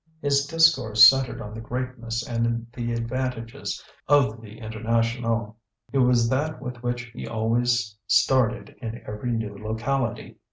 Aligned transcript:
His 0.19 0.47
discourse 0.47 1.07
centred 1.07 1.43
on 1.43 1.53
the 1.53 1.61
greatness 1.61 2.27
and 2.27 2.65
the 2.73 2.91
advantages 2.91 3.85
of 4.07 4.41
the 4.41 4.57
International; 4.57 5.57
it 5.93 5.99
was 5.99 6.27
that 6.27 6.59
with 6.59 6.81
which 6.81 7.03
he 7.13 7.27
always 7.27 7.95
started 8.07 8.75
in 8.81 9.03
every 9.05 9.31
new 9.31 9.55
locality. 9.59 10.37